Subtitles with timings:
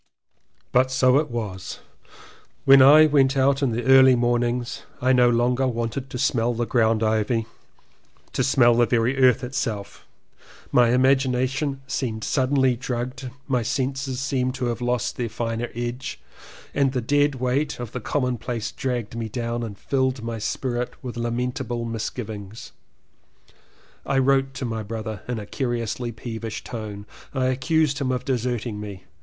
[0.71, 1.77] But so it was.
[2.65, 7.03] When I went out in the early mornings, I no longer wanted to smell ground
[7.03, 7.45] ivy,
[8.33, 10.07] to smell the very earth itself,
[10.71, 16.19] my imagination seemed suddenly drugged, my senses seemed to have lost their finer edge
[16.73, 21.15] and the dead weight of the commonplace dragged me down and filled my spirit with
[21.15, 22.71] lamentable misgivings.
[24.03, 27.05] I wrote to my brother in a curiously peevish tone.
[27.35, 29.03] I accused him of deserting me.